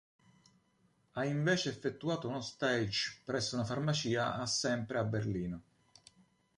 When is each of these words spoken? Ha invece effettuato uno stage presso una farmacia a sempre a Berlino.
Ha 1.11 1.25
invece 1.25 1.69
effettuato 1.69 2.27
uno 2.27 2.41
stage 2.41 3.21
presso 3.23 3.53
una 3.53 3.65
farmacia 3.65 4.33
a 4.33 4.47
sempre 4.47 4.97
a 4.97 5.03
Berlino. 5.03 5.61